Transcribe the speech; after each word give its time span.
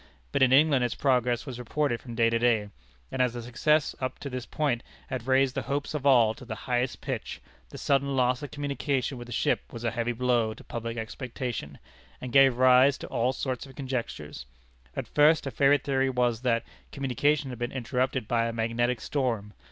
But 0.31 0.41
in 0.41 0.51
England 0.51 0.83
its 0.83 0.95
progress 0.95 1.45
was 1.45 1.59
reported 1.59 2.01
from 2.01 2.15
day 2.15 2.31
to 2.31 2.39
day, 2.39 2.69
and 3.11 3.21
as 3.21 3.33
the 3.33 3.41
success 3.43 3.93
up 4.01 4.17
to 4.17 4.31
this 4.31 4.47
point 4.47 4.81
had 5.09 5.27
raised 5.27 5.53
the 5.53 5.61
hopes 5.69 5.93
of 5.93 6.07
all 6.07 6.33
to 6.33 6.43
the 6.43 6.55
highest 6.65 7.01
pitch, 7.01 7.39
the 7.69 7.77
sudden 7.77 8.15
loss 8.15 8.41
of 8.41 8.49
communication 8.49 9.19
with 9.19 9.27
the 9.27 9.31
ship 9.31 9.61
was 9.71 9.83
a 9.83 9.91
heavy 9.91 10.11
blow 10.13 10.55
to 10.55 10.63
public 10.63 10.97
expectation, 10.97 11.77
and 12.19 12.33
gave 12.33 12.57
rise 12.57 12.97
to 12.97 13.07
all 13.09 13.31
sorts 13.31 13.67
of 13.67 13.75
conjectures. 13.75 14.47
At 14.95 15.07
first 15.07 15.45
a 15.45 15.51
favorite 15.51 15.83
theory 15.83 16.09
was, 16.09 16.41
that 16.41 16.63
communication 16.91 17.51
had 17.51 17.59
been 17.59 17.71
interrupted 17.71 18.27
by 18.27 18.47
a 18.47 18.51
magnetic 18.53 19.01
storm. 19.01 19.53